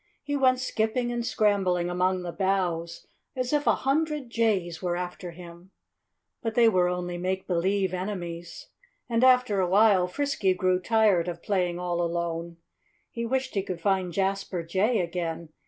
[0.23, 3.05] He went skipping and scrambling among the boughs
[3.35, 5.69] as if a hundred jays were after him.
[6.41, 8.69] But they were only make believe enemies.
[9.07, 12.57] And after a while Frisky grew tired of playing all alone.
[13.11, 15.49] He wished he could find Jasper Jay again.